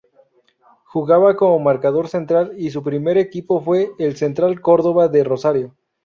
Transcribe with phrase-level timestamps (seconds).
[0.85, 5.75] Jugaba como marcador central y su primer equipo fue Central Córdoba de Rosario.